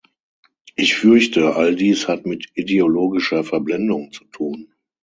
[0.75, 4.73] Ich fürchte, all dies hat mit ideologischer Verblendung zu tun.